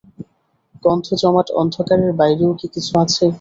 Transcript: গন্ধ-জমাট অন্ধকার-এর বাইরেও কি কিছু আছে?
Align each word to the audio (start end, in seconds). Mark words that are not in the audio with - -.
গন্ধ-জমাট 0.83 1.47
অন্ধকার-এর 1.59 2.13
বাইরেও 2.19 2.51
কি 2.59 2.67
কিছু 2.73 2.91
আছে? 3.03 3.23